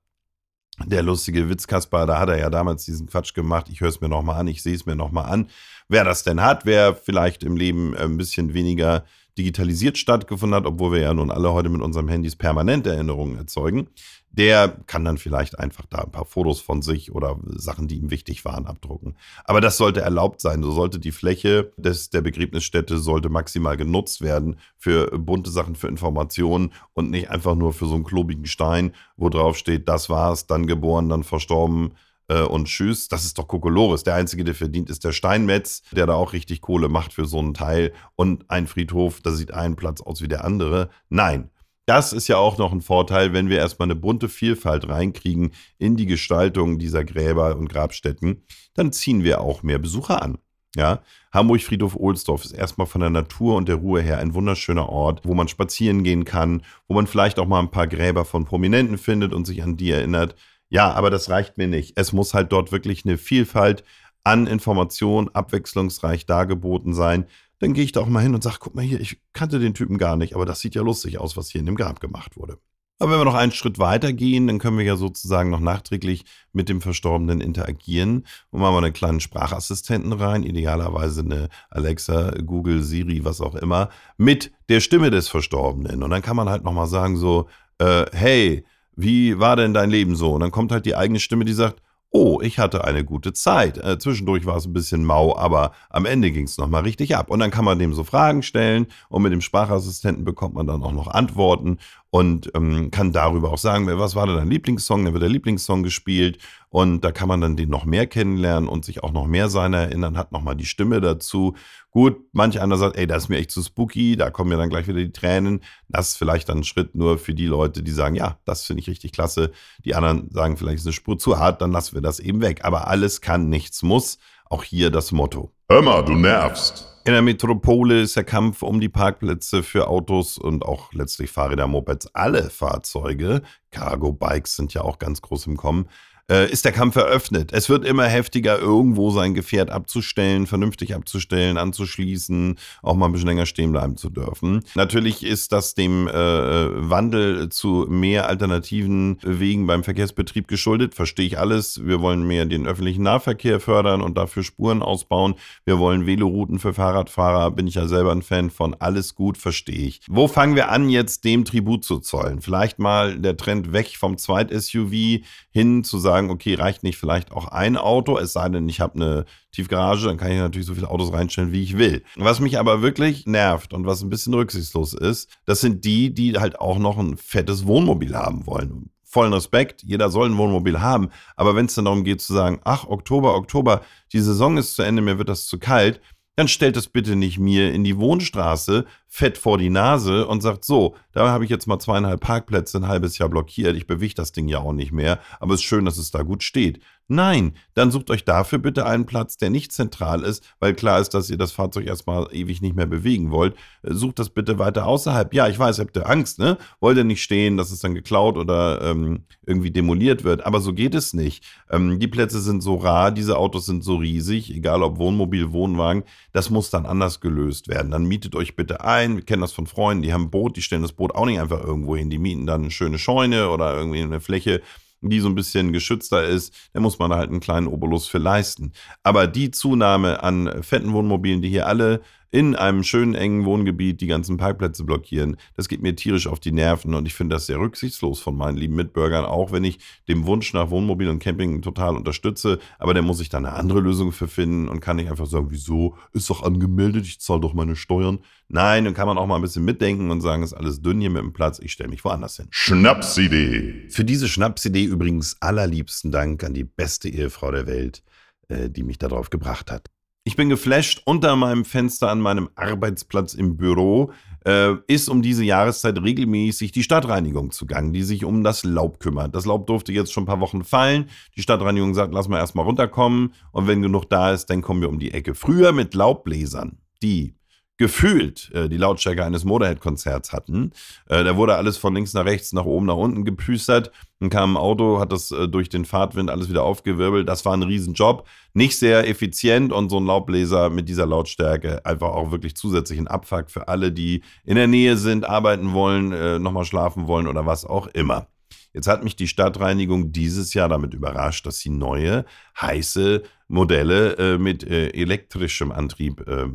der 0.85 1.03
lustige 1.03 1.49
Witzkasper, 1.49 2.07
da 2.07 2.19
hat 2.19 2.29
er 2.29 2.39
ja 2.39 2.51
damals 2.51 2.85
diesen 2.85 3.07
Quatsch 3.07 3.35
gemacht. 3.35 3.67
Ich 3.71 3.81
höre 3.81 3.89
es 3.89 4.01
mir 4.01 4.09
nochmal 4.09 4.41
an, 4.41 4.49
ich 4.49 4.63
sehe 4.63 4.75
es 4.75 4.87
mir 4.87 4.97
nochmal 4.97 5.27
an. 5.27 5.49
Wer 5.89 6.05
das 6.05 6.25
denn 6.25 6.41
hat, 6.43 6.65
wer 6.65 6.95
vielleicht 6.95 7.43
im 7.43 7.57
Leben 7.57 7.97
ein 7.97 8.17
bisschen 8.17 8.55
weniger 8.55 9.05
digitalisiert 9.39 9.99
stattgefunden 9.99 10.55
hat, 10.55 10.67
obwohl 10.67 10.93
wir 10.93 11.01
ja 11.01 11.15
nun 11.15 11.31
alle 11.31 11.53
heute 11.53 11.69
mit 11.69 11.83
unserem 11.83 12.09
Handys 12.09 12.37
permanent 12.37 12.87
Erinnerungen 12.87 13.37
erzeugen, 13.37 13.89
der 14.31 14.69
kann 14.87 15.05
dann 15.05 15.19
vielleicht 15.19 15.59
einfach 15.61 15.87
da 15.87 15.99
ein 15.99 16.11
paar 16.11 16.25
Fotos 16.25 16.61
von 16.61 16.83
sich 16.83 17.13
oder 17.13 17.39
Sachen, 17.45 17.87
die 17.87 17.99
ihm 17.99 18.11
wichtig 18.11 18.45
waren, 18.45 18.67
abdrucken. 18.67 19.17
Aber 19.45 19.61
das 19.61 19.77
sollte 19.77 20.01
erlaubt 20.01 20.41
sein. 20.41 20.63
So 20.63 20.73
sollte 20.73 20.99
die 20.99 21.13
Fläche 21.13 21.73
des, 21.77 22.11
der 22.11 22.21
Begräbnisstätte 22.21 22.99
sollte 22.99 23.29
maximal 23.29 23.77
genutzt 23.77 24.23
werden 24.23 24.57
für 24.77 25.17
bunte 25.19 25.51
Sachen, 25.51 25.77
für 25.77 25.87
Informationen 25.87 26.73
und 26.95 27.11
nicht 27.11 27.31
einfach 27.31 27.55
nur 27.55 27.73
für 27.73 27.87
so 27.87 27.95
einen 27.95 28.05
klobigen 28.05 28.47
Stein, 28.47 28.93
wo 29.17 29.29
drauf 29.29 29.57
steht, 29.57 29.89
das 29.89 30.11
war's, 30.11 30.47
dann 30.47 30.67
geboren, 30.67 31.09
dann 31.09 31.23
verstorben, 31.23 31.93
äh, 32.29 32.43
und 32.43 32.67
tschüss. 32.67 33.09
Das 33.09 33.25
ist 33.25 33.39
doch 33.39 33.49
Kokolores. 33.49 34.05
Der 34.05 34.15
Einzige, 34.15 34.45
der 34.45 34.55
verdient, 34.55 34.91
ist 34.91 35.05
der 35.05 35.13
Steinmetz, 35.13 35.83
der 35.93 36.07
da 36.07 36.15
auch 36.15 36.33
richtig 36.33 36.61
Kohle 36.61 36.89
macht 36.89 37.13
für 37.13 37.27
so 37.27 37.39
einen 37.39 37.55
Teil. 37.55 37.93
Und 38.17 38.51
ein 38.51 38.67
Friedhof, 38.67 39.21
da 39.21 39.33
sieht 39.33 39.53
ein 39.53 39.77
Platz 39.77 40.01
aus 40.01 40.23
wie 40.23 40.29
der 40.29 40.45
andere. 40.45 40.91
Nein. 41.09 41.51
Das 41.87 42.15
ist 42.15 42.29
ja 42.29 42.39
auch 42.39 42.57
noch 42.57 42.73
ein 42.73 42.81
Vorteil, 42.81 43.35
wenn 43.35 43.51
wir 43.51 43.59
erstmal 43.59 43.87
eine 43.87 43.95
bunte 43.95 44.31
Vielfalt 44.31 44.89
reinkriegen 44.89 45.53
in 45.77 45.97
die 45.97 46.07
Gestaltung 46.07 46.79
dieser 46.79 47.05
Gräber 47.05 47.57
und 47.57 47.69
Grabstätten, 47.69 48.43
dann 48.73 48.91
ziehen 48.91 49.23
wir 49.23 49.43
auch 49.43 49.63
mehr 49.63 49.79
Besucher 49.79 50.23
an. 50.23 50.39
Ja, 50.77 51.03
Hamburg 51.33 51.63
Friedhof 51.63 51.95
Ohlsdorf 51.95 52.45
ist 52.45 52.53
erstmal 52.53 52.89
von 52.89 53.01
der 53.01 53.11
Natur 53.11 53.55
und 53.57 53.69
der 53.69 53.77
Ruhe 53.77 54.01
her 54.01 54.19
ein 54.19 54.35
wunderschöner 54.35 54.89
Ort, 54.89 55.21
wo 55.25 55.35
man 55.35 55.47
spazieren 55.47 56.03
gehen 56.03 56.25
kann, 56.25 56.63
wo 56.89 56.95
man 56.95 57.07
vielleicht 57.07 57.39
auch 57.39 57.47
mal 57.47 57.61
ein 57.61 57.71
paar 57.71 57.87
Gräber 57.87 58.25
von 58.25 58.45
Prominenten 58.45 58.99
findet 58.99 59.33
und 59.33 59.45
sich 59.45 59.63
an 59.63 59.77
die 59.77 59.93
erinnert. 59.93 60.35
Ja, 60.75 60.93
aber 60.93 61.09
das 61.09 61.31
reicht 61.31 61.57
mir 61.57 61.69
nicht. 61.69 61.93
Es 61.95 62.13
muss 62.13 62.35
halt 62.35 62.51
dort 62.51 62.73
wirklich 62.73 63.05
eine 63.05 63.17
Vielfalt 63.17 63.85
an 64.25 64.49
Informationen 64.49 65.29
abwechslungsreich 65.33 66.27
dargeboten 66.27 66.95
sein. 66.95 67.27
Dann 67.61 67.75
gehe 67.75 67.85
ich 67.85 67.93
da 67.93 68.01
auch 68.01 68.09
mal 68.09 68.25
hin 68.25 68.35
und 68.35 68.43
sage, 68.43 68.57
guck 68.59 68.75
mal 68.75 68.83
hier, 68.83 68.99
ich 68.99 69.21
kannte 69.33 69.61
den 69.61 69.75
Typen 69.75 69.99
gar 69.99 70.17
nicht, 70.17 70.35
aber 70.35 70.45
das 70.45 70.59
sieht 70.59 70.75
ja 70.75 70.83
lustig 70.83 71.19
aus, 71.19 71.37
was 71.37 71.49
hier 71.49 71.61
in 71.61 71.67
dem 71.67 71.77
Grab 71.77 72.01
gemacht 72.01 72.37
wurde. 72.37 72.59
Aber 72.99 73.13
wenn 73.13 73.21
wir 73.21 73.25
noch 73.25 73.37
einen 73.37 73.53
Schritt 73.53 73.79
weiter 73.79 74.13
gehen, 74.13 74.49
dann 74.49 74.59
können 74.59 74.77
wir 74.77 74.85
ja 74.85 74.97
sozusagen 74.97 75.49
noch 75.49 75.61
nachträglich 75.61 76.25
mit 76.53 76.69
dem 76.69 76.81
Verstorbenen 76.81 77.41
interagieren 77.41 78.27
und 78.51 78.61
machen 78.61 78.75
wir 78.75 78.79
einen 78.79 78.93
kleinen 78.93 79.21
Sprachassistenten 79.21 80.13
rein, 80.13 80.43
idealerweise 80.43 81.21
eine 81.21 81.51
Alexa, 81.71 82.33
Google, 82.45 82.83
Siri, 82.83 83.25
was 83.25 83.41
auch 83.41 83.55
immer, 83.55 83.91
mit 84.17 84.51
der 84.69 84.81
Stimme 84.81 85.13
des 85.13 85.29
Verstorbenen. 85.29 86.03
Und 86.03 86.11
dann 86.11 86.23
kann 86.23 86.35
man 86.35 86.49
halt 86.49 86.65
nochmal 86.65 86.89
sagen 86.89 87.17
so, 87.17 87.49
äh, 87.79 88.07
hey, 88.13 88.65
wie 88.97 89.39
war 89.39 89.57
denn 89.57 89.75
dein 89.75 89.91
Leben 89.91 90.17
so? 90.17 90.33
Und 90.33 90.41
dann 90.41 90.51
kommt 90.51 90.73
halt 90.73 90.87
die 90.87 90.97
eigene 90.97 91.21
Stimme, 91.21 91.45
die 91.45 91.53
sagt, 91.53 91.83
oh, 92.15 92.41
ich 92.41 92.61
hatte 92.61 92.85
eine 92.85 93.05
gute 93.05 93.33
Zeit. 93.33 93.77
Äh, 93.77 93.99
zwischendurch 93.99 94.47
war 94.47 94.57
es 94.57 94.67
ein 94.67 94.73
bisschen 94.73 95.05
mau, 95.05 95.37
aber 95.37 95.73
am 95.91 96.07
Ende 96.07 96.31
ging 96.31 96.45
es 96.45 96.59
nochmal 96.59 96.85
richtig 96.85 97.17
ab. 97.17 97.29
Und 97.29 97.41
dann 97.41 97.51
kann 97.51 97.65
man 97.65 97.81
dem 97.81 97.93
so 97.93 98.05
Fragen 98.05 98.45
stellen 98.45 98.87
und 99.09 99.23
mit 99.23 99.33
dem 99.33 99.41
Sprachassistenten 99.41 100.25
bekommt 100.25 100.55
man 100.55 100.69
dann 100.69 100.85
auch 100.85 100.93
noch 100.93 101.09
Antworten 101.09 101.79
und 102.11 102.53
ähm, 102.55 102.93
kann 102.93 103.13
darüber 103.13 103.53
auch 103.53 103.59
sagen, 103.59 103.89
was 103.89 104.15
war 104.15 104.29
denn 104.29 104.37
dein 104.37 104.49
Lieblingssong? 104.49 105.05
Dann 105.05 105.13
wird 105.13 105.25
der 105.25 105.29
Lieblingssong 105.29 105.83
gespielt 105.83 106.39
Und 106.69 107.01
da 107.01 107.11
kann 107.11 107.27
man 107.27 107.41
dann 107.41 107.57
den 107.57 107.69
noch 107.69 107.85
mehr 107.85 108.07
kennenlernen 108.07 108.69
und 108.69 108.85
sich 108.85 109.03
auch 109.03 109.11
noch 109.11 109.27
mehr 109.27 109.49
seiner 109.49 109.79
erinnern, 109.79 110.17
hat 110.17 110.31
nochmal 110.31 110.55
die 110.55 110.67
Stimme 110.67 111.01
dazu. 111.01 111.57
Gut, 111.95 112.17
manch 112.33 112.61
einer 112.61 112.77
sagt, 112.77 112.97
ey, 112.97 113.07
das 113.07 113.25
ist 113.25 113.29
mir 113.29 113.37
echt 113.37 113.53
zu 113.53 113.63
spooky, 113.63 114.17
da 114.17 114.29
kommen 114.29 114.51
mir 114.51 114.57
dann 114.57 114.69
gleich 114.69 114.89
wieder 114.89 114.99
die 114.99 115.13
Tränen. 115.13 115.61
Das 115.89 116.09
ist 116.09 116.17
vielleicht 116.17 116.49
dann 116.49 116.59
ein 116.59 116.65
Schritt 116.65 116.97
nur 116.97 117.19
für 117.19 117.35
die 117.35 117.47
Leute, 117.47 117.85
die 117.85 117.93
sagen, 117.93 118.17
ja, 118.17 118.37
das 118.45 118.65
finde 118.65 118.81
ich 118.81 118.89
richtig 118.89 119.13
klasse. 119.13 119.53
Die 119.85 119.95
anderen 119.95 120.29
sagen, 120.33 120.57
vielleicht 120.57 120.79
ist 120.79 120.87
eine 120.87 120.93
Spur 120.93 121.21
zu 121.21 121.39
hart, 121.39 121.63
dann 121.63 121.71
lassen 121.71 121.95
wir 121.95 122.03
das 122.03 122.19
eben 122.19 122.41
weg. 122.41 122.65
Aber 122.65 122.89
alles 122.89 123.21
kann, 123.21 123.49
nichts 123.49 123.85
muss. 123.85 124.19
Auch 124.51 124.65
hier 124.65 124.91
das 124.91 125.13
Motto. 125.13 125.53
Hör 125.71 125.83
mal, 125.83 126.05
du 126.05 126.17
nervst. 126.17 126.91
In 127.05 127.13
der 127.13 127.23
Metropole 127.23 128.03
ist 128.03 128.17
der 128.17 128.25
Kampf 128.25 128.65
um 128.65 128.81
die 128.81 128.89
Parkplätze 128.89 129.63
für 129.63 129.87
Autos 129.87 130.37
und 130.37 130.65
auch 130.65 130.93
letztlich 130.95 131.31
Fahrräder, 131.31 131.69
Mopeds, 131.69 132.13
alle 132.13 132.51
Fahrzeuge, 132.51 133.43
Cargo-Bikes 133.71 134.57
sind 134.57 134.75
ja 134.75 134.83
auch 134.83 134.99
ganz 134.99 135.23
groß 135.23 135.47
im 135.47 135.57
Kommen, 135.57 135.87
äh, 136.31 136.51
ist 136.51 136.65
der 136.65 136.73
Kampf 136.73 136.97
eröffnet. 136.97 137.53
Es 137.53 137.69
wird 137.69 137.85
immer 137.85 138.05
heftiger, 138.05 138.59
irgendwo 138.59 139.11
sein 139.11 139.35
Gefährt 139.35 139.71
abzustellen, 139.71 140.47
vernünftig 140.47 140.95
abzustellen, 140.95 141.59
anzuschließen, 141.59 142.57
auch 142.83 142.97
mal 142.97 143.07
ein 143.07 143.13
bisschen 143.13 143.29
länger 143.29 143.47
stehen 143.47 143.73
bleiben 143.73 143.97
zu 143.97 144.11
dürfen. 144.11 144.63
Natürlich 144.75 145.25
ist 145.25 145.53
das 145.53 145.75
dem 145.75 146.09
äh, 146.09 146.13
Wandel 146.13 147.49
zu 147.51 147.87
mehr 147.89 148.29
alternativen 148.29 149.19
Wegen 149.23 149.67
beim 149.67 149.85
Verkehrsbetrieb 149.85 150.49
geschuldet. 150.49 150.95
Verstehe 150.95 151.27
ich 151.27 151.39
alles. 151.39 151.85
Wir 151.85 152.01
wollen 152.01 152.27
mehr 152.27 152.47
den 152.47 152.67
öffentlichen 152.67 153.03
Nahverkehr 153.03 153.61
fördern 153.61 154.01
und 154.01 154.17
dafür 154.17 154.45
Spuren 154.45 154.83
ausbauen. 154.83 155.35
Wir 155.65 155.79
wollen 155.79 156.07
Velorouten 156.07 156.59
für 156.59 156.75
Fahrradfahrer. 156.75 157.51
Bin 157.51 157.67
ich 157.67 157.75
ja 157.75 157.87
selber 157.87 158.13
ein 158.13 158.23
Fan 158.23 158.51
von. 158.51 158.75
Alles 158.75 159.15
gut, 159.15 159.37
verstehe 159.37 159.87
ich. 159.87 160.01
Wo 160.09 160.29
fangen 160.29 160.57
wir 160.57 160.71
an, 160.71 160.89
jetzt 160.89 161.25
dem 161.25 161.45
Tribut 161.45 161.85
zu 161.85 161.99
zollen? 161.99 162.41
Vielleicht 162.41 162.79
mal 162.79 163.19
der 163.19 163.37
Trend 163.37 163.73
weg 163.73 163.95
vom 163.99 164.17
Zweit-SUV 164.17 165.23
hin 165.51 165.85
zu 165.85 165.99
sagen, 165.99 166.14
okay, 166.31 166.55
reicht 166.55 166.83
nicht 166.83 166.99
vielleicht 166.99 167.33
auch 167.33 167.49
ein 167.49 167.77
Auto, 167.77 168.19
es 168.19 168.33
sei 168.33 168.49
denn, 168.49 168.69
ich 168.69 168.81
habe 168.81 168.95
eine 168.95 169.25
Tiefgarage, 169.53 170.07
dann 170.07 170.17
kann 170.17 170.33
ich 170.33 170.39
natürlich 170.39 170.67
so 170.67 170.75
viele 170.75 170.91
Autos 170.91 171.13
reinstellen, 171.13 171.53
wie 171.53 171.63
ich 171.63 171.79
will. 171.79 172.03
Was 172.17 172.41
mich 172.41 172.59
aber 172.59 172.83
wirklich 172.83 173.27
nervt 173.27 173.73
und 173.73 173.87
was 173.87 174.03
ein 174.03 174.11
bisschen 174.11 174.35
rücksichtslos 174.35 174.95
ist, 174.95 175.31
das 175.45 175.61
sind 175.61 175.85
die, 175.85 176.15
die 176.15 176.39
halt 176.39 176.61
auch 176.61 176.79
noch 176.79 176.99
ein 176.99 177.17
fettes 177.17 177.67
Wohnmobil 177.67 178.17
haben 178.17 178.47
wollen 178.47 178.91
vollen 179.15 179.33
Respekt, 179.33 179.85
jeder 179.85 180.11
soll 180.11 180.29
ein 180.29 180.37
Wohnmobil 180.37 180.81
haben. 180.81 181.11
Aber 181.37 181.55
wenn 181.55 181.67
es 181.67 181.75
dann 181.77 181.85
darum 181.85 182.03
geht 182.03 182.21
zu 182.21 182.33
sagen, 182.33 182.61
ach, 182.65 182.89
Oktober, 182.89 183.37
Oktober, 183.37 183.83
die 184.13 184.19
Saison 184.19 184.57
ist 184.57 184.75
zu 184.75 184.83
Ende, 184.83 185.03
mir 185.03 185.19
wird 185.19 185.29
das 185.29 185.47
zu 185.47 185.61
kalt, 185.61 186.01
dann 186.37 186.49
stellt 186.49 186.77
es 186.77 186.89
bitte 186.89 187.17
nicht 187.17 187.39
mir 187.39 187.73
in 187.73 187.85
die 187.85 187.99
Wohnstraße 187.99 188.87
fett 189.07 189.39
vor 189.39 189.59
die 189.59 189.71
Nase 189.71 190.27
und 190.27 190.41
sagt 190.41 190.65
so, 190.65 190.97
da 191.13 191.29
habe 191.29 191.45
ich 191.45 191.51
jetzt 191.51 191.67
mal 191.67 191.79
zweieinhalb 191.79 192.21
Parkplätze 192.21 192.79
ein 192.79 192.89
halbes 192.89 193.19
Jahr 193.19 193.29
blockiert, 193.29 193.77
ich 193.77 193.87
bewege 193.87 194.15
das 194.15 194.33
Ding 194.33 194.49
ja 194.49 194.59
auch 194.59 194.73
nicht 194.73 194.93
mehr, 194.93 195.21
aber 195.39 195.55
es 195.55 195.61
ist 195.61 195.67
schön, 195.67 195.85
dass 195.85 195.99
es 195.99 196.11
da 196.11 196.23
gut 196.23 196.43
steht. 196.43 196.81
Nein, 197.07 197.53
dann 197.75 197.91
sucht 197.91 198.09
euch 198.09 198.25
dafür 198.25 198.59
bitte 198.59 198.87
einen 198.87 199.05
Platz, 199.05 199.37
der 199.37 199.51
nicht 199.51 199.73
zentral 199.73 200.23
ist, 200.23 200.43
weil 200.59 200.73
klar 200.73 201.01
ist, 201.01 201.11
dass 201.11 201.29
ihr 201.29 201.37
das 201.37 201.53
Fahrzeug 201.53 201.87
erstmal 201.87 202.29
ewig 202.33 202.63
nicht 202.63 202.75
mehr 202.75 202.87
bewegen 202.87 203.31
wollt. 203.31 203.55
Sucht 203.83 204.19
das 204.19 204.31
bitte 204.31 204.59
weiter 204.59 204.87
außerhalb. 204.87 205.35
Ja, 205.35 205.47
ich 205.49 205.59
weiß, 205.59 205.81
habt 205.81 205.97
ihr 205.99 206.09
Angst, 206.09 206.39
ne? 206.39 206.57
Wollt 206.81 206.97
ihr 206.97 207.05
nicht 207.05 207.23
stehen, 207.23 207.59
dass 207.59 207.71
es 207.71 207.81
dann 207.81 207.95
geklaut 207.95 208.39
oder 208.39 208.81
ähm, 208.81 209.25
irgendwie 209.47 209.71
demoliert 209.71 210.25
wird, 210.25 210.47
aber 210.47 210.61
so 210.61 210.73
geht 210.73 210.95
es 210.95 211.13
nicht. 211.13 211.45
Ähm, 211.71 211.99
die 211.99 212.09
Plätze 212.09 212.41
sind 212.41 212.63
so 212.63 212.77
rar, 212.77 213.13
diese 213.13 213.37
Autos 213.37 213.67
sind 213.67 213.85
so 213.85 213.97
riesig, 213.97 214.51
egal 214.55 214.83
ob 214.83 214.97
Wohnmobil, 214.97 215.53
Wohnwagen, 215.53 216.05
das 216.33 216.49
muss 216.49 216.71
dann 216.71 216.87
anders 216.87 217.21
gelöst 217.21 217.69
werden. 217.69 217.91
Dann 217.91 218.07
mietet 218.07 218.35
euch 218.35 218.57
bitte 218.57 218.83
ein, 218.83 219.17
wir 219.17 219.25
kennen 219.25 219.43
das 219.43 219.53
von 219.53 219.67
Freunden, 219.67 220.03
die 220.03 220.15
haben 220.15 220.25
ein 220.25 220.31
Boot, 220.31 220.57
die 220.57 220.63
stellen 220.63 220.83
das 220.83 220.93
Boot 220.93 221.15
auch 221.15 221.27
nicht 221.27 221.41
einfach 221.41 221.63
irgendwo 221.63 221.97
hin, 221.97 222.09
die 222.09 222.19
mieten 222.19 222.47
dann 222.47 222.63
eine 222.63 222.71
schöne 222.71 222.99
Scheune 222.99 223.51
oder 223.51 223.77
irgendwie 223.77 224.01
eine 224.01 224.21
Fläche, 224.21 224.63
die 225.11 225.21
so 225.21 225.29
ein 225.29 225.35
bisschen 225.35 225.73
geschützter 225.73 226.25
ist, 226.25 226.55
da 226.73 226.81
muss 226.81 226.99
man 226.99 227.11
da 227.11 227.17
halt 227.17 227.31
einen 227.31 227.41
kleinen 227.41 227.67
Obolus 227.67 228.07
für 228.07 228.19
leisten. 228.19 228.73
Aber 229.03 229.27
die 229.27 229.51
Zunahme 229.51 230.23
an 230.23 230.63
fetten 230.63 230.93
Wohnmobilen, 230.93 231.43
die 231.43 231.49
hier 231.49 231.67
alle 231.67 232.01
in 232.35 232.57
einem 232.57 232.83
schönen 232.83 233.15
engen 233.15 233.45
Wohngebiet 233.45 234.01
die 234.01 234.09
ganzen 234.09 234.39
Parkplätze 234.39 234.83
blockieren. 234.83 235.37
Das 235.57 235.69
geht 235.69 235.83
mir 235.83 235.95
tierisch 235.95 236.27
auf 236.27 236.41
die 236.41 236.51
Nerven 236.51 236.93
und 236.95 237.07
ich 237.07 237.15
finde 237.15 237.37
das 237.37 237.47
sehr 237.47 237.61
rücksichtslos 237.61 238.19
von 238.19 238.37
meinen 238.37 238.57
lieben 238.57 238.75
Mitbürgern, 238.75 239.25
auch 239.25 239.53
wenn 239.53 239.63
ich 239.63 239.79
dem 240.09 240.27
Wunsch 240.27 240.53
nach 240.53 240.69
Wohnmobil 240.69 241.09
und 241.11 241.21
Camping 241.21 241.63
total 241.63 241.95
unterstütze. 241.95 242.59
Aber 242.81 242.93
der 242.93 243.05
muss 243.05 243.19
sich 243.19 243.29
da 243.29 243.39
eine 243.39 243.53
andere 243.53 243.79
Lösung 243.79 244.11
für 244.11 244.27
finden 244.27 244.67
und 244.67 244.81
kann 244.81 244.97
nicht 244.97 245.11
einfach 245.11 245.27
sagen, 245.27 245.47
wieso, 245.51 245.97
ist 246.13 246.29
doch 246.29 246.43
angemeldet, 246.43 247.07
ich 247.07 247.21
zahle 247.21 247.39
doch 247.41 247.55
meine 247.55 247.77
Steuern. 247.77 248.19
Nein, 248.49 248.85
dann 248.85 248.95
kann 248.95 249.07
man 249.07 249.17
auch 249.17 249.29
mal 249.29 249.37
ein 249.37 249.43
bisschen 249.43 249.65
mitdenken 249.65 250.11
und 250.11 250.21
sagen, 250.21 250.43
ist 250.43 250.55
alles 250.55 250.83
dünn 250.83 251.01
hier 251.01 251.11
mit 251.11 251.23
dem 251.23 251.33
Platz, 251.33 251.61
ich 251.61 251.71
stelle 251.71 251.91
mich 251.91 252.05
woanders 252.05 252.39
hin. 252.39 252.49
Schnapsidee. 252.51 253.87
Für 253.91 254.05
diese 254.05 254.29
Schnapsidee 254.29 254.83
übrigens 254.83 255.37
allerliebsten 255.39 256.11
Dank 256.11 256.43
an 256.43 256.53
die 256.53 256.65
beste 256.65 257.09
Ehefrau 257.09 257.53
der 257.53 257.69
Welt, 257.69 258.03
äh, 258.49 258.69
die 258.69 258.83
mich 258.83 258.99
darauf 258.99 259.31
gebracht 259.31 259.71
hat. 259.71 259.94
Ich 260.27 260.37
bin 260.37 260.49
geflasht 260.49 261.03
unter 261.05 261.37
meinem 261.37 261.67
Fenster 261.67 262.11
an 262.11 262.19
meinem 262.19 262.49
Arbeitsplatz 262.55 263.35
im 263.35 263.59
Büro. 263.59 264.11
Äh, 264.47 264.77
ist 264.87 265.11
um 265.11 265.21
diese 265.21 265.45
Jahreszeit 265.45 266.03
regelmäßig 266.03 266.73
die 266.73 266.83
Stadtreinigung 266.83 267.51
zugange, 267.51 267.93
die 267.93 268.03
sich 268.03 268.25
um 268.25 268.43
das 268.43 268.65
Laub 268.65 269.01
kümmert. 269.01 269.35
Das 269.35 269.45
Laub 269.45 269.67
durfte 269.67 269.93
jetzt 269.93 270.15
schon 270.15 270.23
ein 270.23 270.27
paar 270.27 270.41
Wochen 270.41 270.65
fallen. 270.65 271.11
Die 271.37 271.43
Stadtreinigung 271.43 271.93
sagt, 271.93 272.15
lass 272.15 272.29
mal 272.29 272.39
erstmal 272.39 272.65
runterkommen 272.65 273.35
und 273.53 273.67
wenn 273.67 273.83
genug 273.83 274.09
da 274.09 274.33
ist, 274.33 274.47
dann 274.47 274.63
kommen 274.63 274.81
wir 274.81 274.89
um 274.89 274.99
die 274.99 275.13
Ecke. 275.13 275.35
Früher 275.35 275.73
mit 275.73 275.93
Laubbläsern, 275.93 276.79
die 277.03 277.35
gefühlt 277.77 278.53
äh, 278.55 278.69
die 278.69 278.77
Lautstärke 278.77 279.25
eines 279.25 279.45
Motorhead-Konzerts 279.45 280.33
hatten. 280.33 280.73
Äh, 281.09 281.25
da 281.25 281.37
wurde 281.37 281.57
alles 281.57 281.77
von 281.77 281.95
links 281.95 282.15
nach 282.15 282.25
rechts, 282.25 282.53
nach 282.53 282.65
oben, 282.65 282.87
nach 282.87 282.97
unten 282.97 283.25
gepüstert. 283.25 283.91
Dann 284.21 284.31
kam 284.31 284.55
ein 284.55 284.57
Auto, 284.57 285.01
hat 285.01 285.11
das 285.11 285.33
äh, 285.33 285.49
durch 285.49 285.69
den 285.69 285.85
Fahrtwind 285.85 286.31
alles 286.31 286.49
wieder 286.49 286.63
aufgewirbelt. 286.63 287.29
Das 287.29 287.45
war 287.45 287.55
ein 287.55 287.63
Riesenjob. 287.65 288.29
Nicht 288.53 288.79
sehr 288.79 289.09
effizient 289.09 289.73
und 289.73 289.91
so 289.91 289.99
ein 289.99 290.07
Laubbläser 290.07 290.71
mit 290.71 290.89
dieser 290.89 291.07
Lautstärke 291.07 291.85
einfach 291.85 292.11
auch 292.11 292.31
wirklich 292.31 292.57
zusätzlichen 292.57 293.09
Abfuck 293.09 293.51
für 293.51 293.67
alle, 293.67 293.91
die 293.91 294.23
in 294.45 294.55
der 294.55 294.69
Nähe 294.69 294.97
sind, 294.97 295.25
arbeiten 295.25 295.73
wollen, 295.73 296.13
äh, 296.13 296.39
nochmal 296.39 296.65
schlafen 296.65 297.09
wollen 297.09 297.27
oder 297.27 297.45
was 297.45 297.65
auch 297.65 297.89
immer. 297.89 298.29
Jetzt 298.73 298.89
hat 298.89 299.05
mich 299.05 299.15
die 299.15 299.29
Stadtreinigung 299.29 300.11
dieses 300.11 300.53
Jahr 300.53 300.69
damit 300.69 300.95
überrascht, 300.95 301.47
dass 301.47 301.61
sie 301.61 301.71
neue, 301.71 302.25
heiße 302.61 303.23
Modelle 303.49 304.17
äh, 304.17 304.39
mit 304.39 304.65
äh, 304.65 304.89
elektrischem 304.89 305.71
Antrieb 305.71 306.27
äh, 306.27 306.47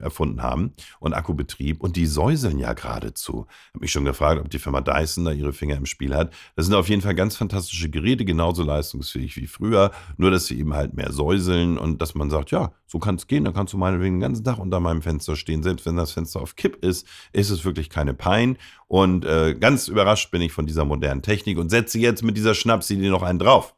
erfunden 0.00 0.42
haben 0.42 0.72
und 0.98 1.14
Akkubetrieb 1.14 1.80
und 1.80 1.96
die 1.96 2.06
säuseln 2.06 2.58
ja 2.58 2.72
geradezu. 2.72 3.46
Ich 3.48 3.74
habe 3.74 3.80
mich 3.80 3.92
schon 3.92 4.04
gefragt, 4.04 4.40
ob 4.40 4.50
die 4.50 4.58
Firma 4.58 4.80
Dyson 4.80 5.24
da 5.24 5.32
ihre 5.32 5.52
Finger 5.52 5.76
im 5.76 5.86
Spiel 5.86 6.14
hat. 6.14 6.32
Das 6.56 6.66
sind 6.66 6.74
auf 6.74 6.88
jeden 6.88 7.00
Fall 7.00 7.14
ganz 7.14 7.36
fantastische 7.36 7.90
Geräte, 7.90 8.24
genauso 8.24 8.64
leistungsfähig 8.64 9.36
wie 9.36 9.46
früher, 9.46 9.92
nur 10.16 10.30
dass 10.30 10.46
sie 10.46 10.58
eben 10.58 10.74
halt 10.74 10.94
mehr 10.94 11.12
säuseln 11.12 11.78
und 11.78 12.02
dass 12.02 12.14
man 12.14 12.28
sagt, 12.28 12.50
ja, 12.50 12.72
so 12.86 12.98
kann 12.98 13.14
es 13.14 13.26
gehen, 13.28 13.44
dann 13.44 13.54
kannst 13.54 13.72
du 13.72 13.78
meinetwegen 13.78 14.16
den 14.16 14.20
ganzen 14.20 14.44
Tag 14.44 14.58
unter 14.58 14.80
meinem 14.80 15.02
Fenster 15.02 15.36
stehen. 15.36 15.62
Selbst 15.62 15.86
wenn 15.86 15.96
das 15.96 16.12
Fenster 16.12 16.40
auf 16.40 16.56
Kipp 16.56 16.84
ist, 16.84 17.06
ist 17.32 17.50
es 17.50 17.64
wirklich 17.64 17.88
keine 17.88 18.14
Pein. 18.14 18.58
Und 18.88 19.24
äh, 19.24 19.54
ganz 19.54 19.88
überrascht 19.88 20.30
bin 20.30 20.42
ich 20.42 20.52
von 20.52 20.66
dieser 20.66 20.84
modernen 20.84 21.22
Technik 21.22 21.58
und 21.58 21.70
setze 21.70 21.98
jetzt 21.98 22.22
mit 22.22 22.36
dieser 22.36 22.54
Schnapsidee 22.54 23.08
noch 23.08 23.22
einen 23.22 23.38
drauf 23.38 23.74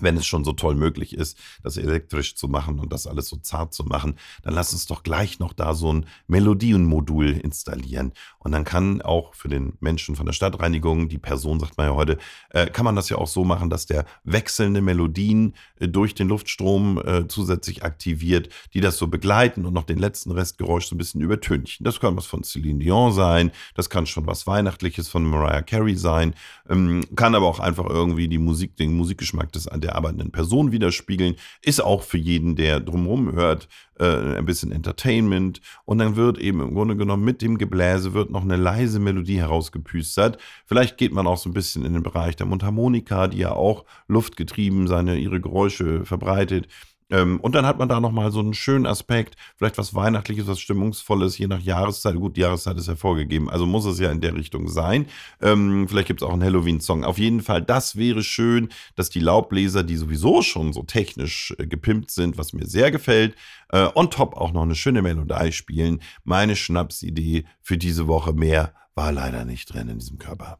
wenn 0.00 0.16
es 0.16 0.26
schon 0.26 0.44
so 0.44 0.52
toll 0.52 0.74
möglich 0.74 1.16
ist, 1.16 1.38
das 1.62 1.76
elektrisch 1.76 2.34
zu 2.36 2.48
machen 2.48 2.78
und 2.78 2.92
das 2.92 3.06
alles 3.06 3.28
so 3.28 3.36
zart 3.36 3.74
zu 3.74 3.84
machen, 3.84 4.14
dann 4.42 4.54
lass 4.54 4.72
uns 4.72 4.86
doch 4.86 5.02
gleich 5.02 5.38
noch 5.38 5.52
da 5.52 5.74
so 5.74 5.92
ein 5.92 6.06
Melodienmodul 6.26 7.32
installieren. 7.32 8.12
Und 8.38 8.52
dann 8.52 8.64
kann 8.64 9.02
auch 9.02 9.34
für 9.34 9.48
den 9.48 9.74
Menschen 9.80 10.16
von 10.16 10.26
der 10.26 10.32
Stadtreinigung, 10.32 11.08
die 11.08 11.18
Person 11.18 11.60
sagt 11.60 11.76
man 11.76 11.88
ja 11.88 11.94
heute, 11.94 12.18
äh, 12.50 12.66
kann 12.66 12.84
man 12.84 12.96
das 12.96 13.08
ja 13.08 13.18
auch 13.18 13.26
so 13.26 13.44
machen, 13.44 13.70
dass 13.70 13.86
der 13.86 14.04
wechselnde 14.24 14.80
Melodien 14.80 15.54
äh, 15.76 15.88
durch 15.88 16.14
den 16.14 16.28
Luftstrom 16.28 17.00
äh, 17.04 17.28
zusätzlich 17.28 17.84
aktiviert, 17.84 18.48
die 18.74 18.80
das 18.80 18.96
so 18.96 19.08
begleiten 19.08 19.66
und 19.66 19.74
noch 19.74 19.84
den 19.84 19.98
letzten 19.98 20.30
Restgeräusch 20.30 20.86
so 20.86 20.94
ein 20.94 20.98
bisschen 20.98 21.20
übertünchen. 21.20 21.84
Das 21.84 22.00
kann 22.00 22.16
was 22.16 22.26
von 22.26 22.44
Celine 22.44 22.78
Dion 22.78 23.12
sein, 23.12 23.50
das 23.74 23.90
kann 23.90 24.06
schon 24.06 24.26
was 24.26 24.46
Weihnachtliches 24.46 25.08
von 25.08 25.24
Mariah 25.24 25.62
Carey 25.62 25.96
sein, 25.96 26.34
ähm, 26.68 27.04
kann 27.16 27.34
aber 27.34 27.46
auch 27.46 27.60
einfach 27.60 27.86
irgendwie 27.86 28.28
die 28.28 28.38
Musik, 28.38 28.76
den 28.76 28.96
Musikgeschmack 28.96 29.52
des 29.52 29.68
der 29.80 29.96
arbeitenden 29.96 30.30
Person 30.30 30.72
widerspiegeln. 30.72 31.36
Ist 31.62 31.82
auch 31.82 32.02
für 32.02 32.18
jeden, 32.18 32.56
der 32.56 32.80
drumherum 32.80 33.32
hört, 33.32 33.68
äh, 33.98 34.38
ein 34.38 34.46
bisschen 34.46 34.72
Entertainment. 34.72 35.60
Und 35.84 35.98
dann 35.98 36.16
wird 36.16 36.38
eben 36.38 36.60
im 36.60 36.74
Grunde 36.74 36.96
genommen 36.96 37.24
mit 37.24 37.42
dem 37.42 37.58
Gebläse 37.58 38.14
wird 38.14 38.30
noch 38.30 38.42
eine 38.42 38.56
leise 38.56 38.98
Melodie 38.98 39.38
herausgepüstert. 39.38 40.38
Vielleicht 40.66 40.96
geht 40.96 41.12
man 41.12 41.26
auch 41.26 41.36
so 41.36 41.50
ein 41.50 41.54
bisschen 41.54 41.84
in 41.84 41.92
den 41.92 42.02
Bereich 42.02 42.36
der 42.36 42.46
Mundharmonika, 42.46 43.28
die 43.28 43.38
ja 43.38 43.52
auch 43.52 43.84
luftgetrieben 44.08 44.86
seine, 44.86 45.16
ihre 45.18 45.40
Geräusche 45.40 46.04
verbreitet. 46.04 46.68
Ähm, 47.10 47.40
und 47.40 47.54
dann 47.54 47.66
hat 47.66 47.78
man 47.78 47.88
da 47.88 48.00
nochmal 48.00 48.30
so 48.32 48.40
einen 48.40 48.54
schönen 48.54 48.86
Aspekt, 48.86 49.36
vielleicht 49.56 49.78
was 49.78 49.94
Weihnachtliches, 49.94 50.46
was 50.46 50.60
Stimmungsvolles, 50.60 51.38
je 51.38 51.46
nach 51.46 51.60
Jahreszeit. 51.60 52.14
Gut, 52.14 52.36
die 52.36 52.42
Jahreszeit 52.42 52.78
ist 52.78 52.88
hervorgegeben, 52.88 53.48
also 53.50 53.66
muss 53.66 53.84
es 53.84 53.98
ja 53.98 54.10
in 54.10 54.20
der 54.20 54.34
Richtung 54.34 54.68
sein. 54.68 55.06
Ähm, 55.40 55.86
vielleicht 55.88 56.08
gibt 56.08 56.22
es 56.22 56.28
auch 56.28 56.32
einen 56.32 56.44
Halloween-Song. 56.44 57.04
Auf 57.04 57.18
jeden 57.18 57.40
Fall, 57.40 57.62
das 57.62 57.96
wäre 57.96 58.22
schön, 58.22 58.68
dass 58.94 59.10
die 59.10 59.20
Laubbläser, 59.20 59.82
die 59.82 59.96
sowieso 59.96 60.42
schon 60.42 60.72
so 60.72 60.82
technisch 60.82 61.54
äh, 61.58 61.66
gepimpt 61.66 62.10
sind, 62.10 62.38
was 62.38 62.52
mir 62.52 62.66
sehr 62.66 62.90
gefällt, 62.90 63.34
äh, 63.70 63.88
on 63.94 64.10
top 64.10 64.36
auch 64.36 64.52
noch 64.52 64.62
eine 64.62 64.74
schöne 64.74 65.02
Melodie 65.02 65.52
spielen. 65.52 66.00
Meine 66.24 66.56
Schnapsidee 66.56 67.44
für 67.60 67.78
diese 67.78 68.06
Woche 68.06 68.32
mehr 68.32 68.74
war 68.94 69.12
leider 69.12 69.44
nicht 69.44 69.72
drin 69.72 69.88
in 69.88 69.98
diesem 69.98 70.18
Körper. 70.18 70.58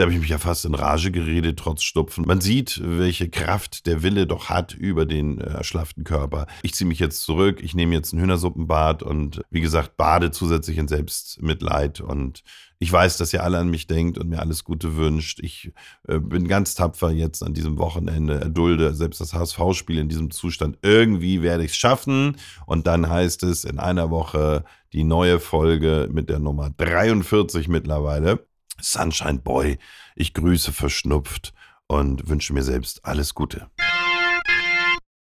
Da 0.00 0.04
habe 0.04 0.14
ich 0.14 0.20
mich 0.20 0.30
ja 0.30 0.38
fast 0.38 0.64
in 0.64 0.74
Rage 0.74 1.10
geredet, 1.10 1.58
trotz 1.58 1.82
Stupfen. 1.82 2.24
Man 2.26 2.40
sieht, 2.40 2.80
welche 2.82 3.28
Kraft 3.28 3.86
der 3.86 4.02
Wille 4.02 4.26
doch 4.26 4.48
hat 4.48 4.72
über 4.72 5.04
den 5.04 5.38
äh, 5.38 5.50
erschlafften 5.50 6.04
Körper. 6.04 6.46
Ich 6.62 6.72
ziehe 6.72 6.88
mich 6.88 7.00
jetzt 7.00 7.20
zurück, 7.22 7.60
ich 7.62 7.74
nehme 7.74 7.94
jetzt 7.94 8.14
ein 8.14 8.18
Hühnersuppenbad 8.18 9.02
und 9.02 9.42
wie 9.50 9.60
gesagt, 9.60 9.98
bade 9.98 10.30
zusätzlich 10.30 10.78
in 10.78 10.88
Selbstmitleid. 10.88 12.00
Und 12.00 12.44
ich 12.78 12.90
weiß, 12.90 13.18
dass 13.18 13.34
ihr 13.34 13.44
alle 13.44 13.58
an 13.58 13.68
mich 13.68 13.88
denkt 13.88 14.16
und 14.16 14.30
mir 14.30 14.38
alles 14.38 14.64
Gute 14.64 14.96
wünscht. 14.96 15.40
Ich 15.42 15.70
äh, 16.08 16.18
bin 16.18 16.48
ganz 16.48 16.74
tapfer 16.74 17.10
jetzt 17.10 17.42
an 17.42 17.52
diesem 17.52 17.76
Wochenende, 17.76 18.40
erdulde 18.40 18.94
selbst 18.94 19.20
das 19.20 19.34
HSV-Spiel 19.34 19.98
in 19.98 20.08
diesem 20.08 20.30
Zustand. 20.30 20.78
Irgendwie 20.80 21.42
werde 21.42 21.64
ich 21.64 21.72
es 21.72 21.76
schaffen. 21.76 22.38
Und 22.64 22.86
dann 22.86 23.10
heißt 23.10 23.42
es 23.42 23.64
in 23.64 23.78
einer 23.78 24.08
Woche 24.08 24.64
die 24.94 25.04
neue 25.04 25.40
Folge 25.40 26.08
mit 26.10 26.30
der 26.30 26.38
Nummer 26.38 26.70
43 26.70 27.68
mittlerweile. 27.68 28.46
Sunshine 28.82 29.38
Boy, 29.38 29.78
ich 30.16 30.34
grüße 30.34 30.72
verschnupft 30.72 31.52
und 31.86 32.28
wünsche 32.28 32.52
mir 32.52 32.62
selbst 32.62 33.04
alles 33.04 33.34
Gute. 33.34 33.70